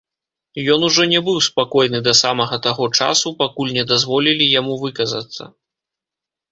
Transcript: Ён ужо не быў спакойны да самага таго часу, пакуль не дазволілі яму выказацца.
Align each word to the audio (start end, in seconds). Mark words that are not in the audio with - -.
Ён 0.75 0.85
ужо 0.87 1.03
не 1.11 1.19
быў 1.27 1.37
спакойны 1.49 1.99
да 2.09 2.13
самага 2.21 2.55
таго 2.65 2.89
часу, 2.99 3.35
пакуль 3.43 3.75
не 3.77 3.83
дазволілі 3.93 4.45
яму 4.59 4.81
выказацца. 4.87 5.43